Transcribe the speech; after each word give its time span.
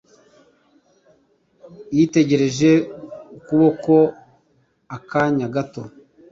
Yitegereje 1.95 2.71
ukuboko 3.37 3.95
akanya 4.95 5.47
gato. 5.55 5.83